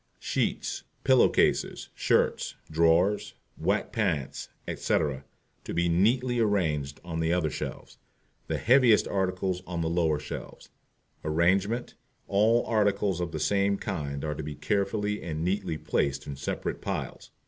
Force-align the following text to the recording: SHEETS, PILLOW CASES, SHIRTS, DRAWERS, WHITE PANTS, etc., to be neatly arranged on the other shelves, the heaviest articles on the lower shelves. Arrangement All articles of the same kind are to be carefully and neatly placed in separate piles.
SHEETS, 0.17 0.83
PILLOW 1.03 1.29
CASES, 1.29 1.89
SHIRTS, 1.93 2.55
DRAWERS, 2.71 3.35
WHITE 3.57 3.91
PANTS, 3.93 4.49
etc., 4.67 5.25
to 5.63 5.75
be 5.75 5.89
neatly 5.89 6.39
arranged 6.39 6.99
on 7.05 7.19
the 7.19 7.31
other 7.31 7.51
shelves, 7.51 7.99
the 8.47 8.57
heaviest 8.57 9.07
articles 9.07 9.61
on 9.67 9.81
the 9.81 9.87
lower 9.91 10.17
shelves. 10.17 10.71
Arrangement 11.23 11.93
All 12.27 12.65
articles 12.65 13.21
of 13.21 13.31
the 13.31 13.39
same 13.39 13.77
kind 13.77 14.25
are 14.25 14.33
to 14.33 14.41
be 14.41 14.55
carefully 14.55 15.21
and 15.21 15.43
neatly 15.45 15.77
placed 15.77 16.25
in 16.25 16.35
separate 16.35 16.81
piles. 16.81 17.29